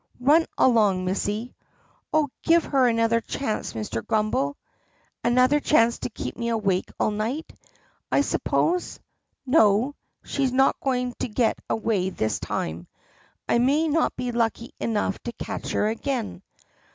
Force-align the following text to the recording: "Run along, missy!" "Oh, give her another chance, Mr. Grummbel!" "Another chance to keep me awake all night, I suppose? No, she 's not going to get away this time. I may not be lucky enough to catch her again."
"Run 0.19 0.47
along, 0.57 1.05
missy!" 1.05 1.53
"Oh, 2.11 2.29
give 2.41 2.63
her 2.65 2.87
another 2.87 3.21
chance, 3.21 3.73
Mr. 3.73 4.03
Grummbel!" 4.03 4.57
"Another 5.23 5.59
chance 5.59 5.99
to 5.99 6.09
keep 6.09 6.35
me 6.35 6.49
awake 6.49 6.89
all 6.99 7.11
night, 7.11 7.53
I 8.11 8.21
suppose? 8.21 8.99
No, 9.45 9.93
she 10.23 10.43
's 10.43 10.51
not 10.51 10.79
going 10.79 11.13
to 11.19 11.27
get 11.27 11.59
away 11.69 12.09
this 12.09 12.39
time. 12.39 12.87
I 13.47 13.59
may 13.59 13.87
not 13.87 14.15
be 14.15 14.31
lucky 14.31 14.73
enough 14.79 15.19
to 15.19 15.33
catch 15.33 15.73
her 15.73 15.85
again." 15.89 16.41